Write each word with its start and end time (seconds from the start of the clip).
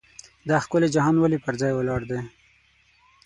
دا 0.49 0.57
ښکلی 0.63 0.87
جهان 0.95 1.15
ولې 1.19 1.37
پر 1.45 1.53
ځای 1.61 1.73
ولاړ 1.75 2.01
دی. 2.09 2.19